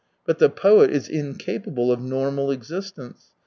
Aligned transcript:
But 0.25 0.39
the 0.39 0.49
poet 0.49 0.89
is 0.89 1.07
incapable 1.07 1.91
of 1.91 2.01
normal 2.01 2.49
existence. 2.49 3.33